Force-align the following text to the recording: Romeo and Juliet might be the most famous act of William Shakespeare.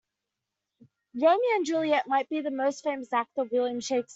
Romeo 1.13 1.37
and 1.57 1.63
Juliet 1.67 2.07
might 2.07 2.27
be 2.27 2.41
the 2.41 2.49
most 2.49 2.83
famous 2.83 3.13
act 3.13 3.37
of 3.37 3.51
William 3.51 3.79
Shakespeare. 3.81 4.09